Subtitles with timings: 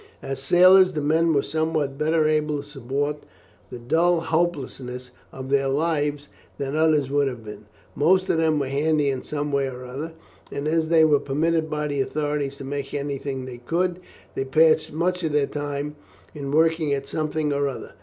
[0.23, 3.17] As sailors, the men were somewhat better able to support
[3.69, 6.27] the dull hopelessness of their lives
[6.57, 7.67] than others would have been.
[7.93, 10.13] Most of them were handy in some way or other,
[10.51, 13.99] and as they were permitted by the authorities to make anything they could,
[14.33, 15.95] they passed much of their time
[16.33, 17.93] in working at something or other.